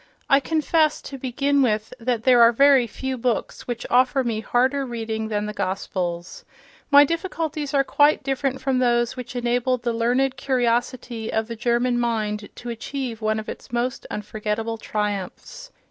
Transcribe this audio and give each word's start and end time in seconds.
—I 0.31 0.39
confess, 0.39 0.99
to 1.03 1.19
begin 1.19 1.61
with, 1.61 1.93
that 1.99 2.23
there 2.23 2.41
are 2.41 2.51
very 2.51 2.87
few 2.87 3.19
books 3.19 3.67
which 3.67 3.85
offer 3.91 4.23
me 4.23 4.39
harder 4.39 4.83
reading 4.83 5.27
than 5.27 5.45
the 5.45 5.53
Gospels. 5.53 6.43
My 6.89 7.03
difficulties 7.05 7.71
are 7.75 7.83
quite 7.83 8.23
different 8.23 8.61
from 8.61 8.79
those 8.79 9.15
which 9.15 9.35
enabled 9.35 9.83
the 9.83 9.93
learned 9.93 10.37
curiosity 10.37 11.31
of 11.31 11.47
the 11.47 11.55
German 11.55 11.99
mind 11.99 12.49
to 12.55 12.71
achieve 12.71 13.21
one 13.21 13.39
of 13.39 13.47
its 13.47 13.71
most 13.71 14.07
unforgettable 14.09 14.79
triumphs. 14.79 15.71